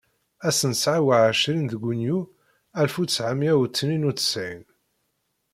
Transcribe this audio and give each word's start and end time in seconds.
Ass 0.47 0.59
n 0.69 0.73
tesεa 0.73 0.99
u 1.07 1.09
εecrin 1.17 1.65
deg 1.71 1.81
yunyu 1.87 2.17
alef 2.79 2.95
u 3.01 3.03
tesεemya 3.07 3.51
u 3.63 3.65
tnin 3.75 4.07
u 4.09 4.11
tesεin. 4.17 4.61